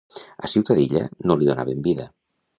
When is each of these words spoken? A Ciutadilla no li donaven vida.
A 0.47 0.49
Ciutadilla 0.53 1.03
no 1.27 1.37
li 1.43 1.51
donaven 1.51 1.87
vida. 1.91 2.09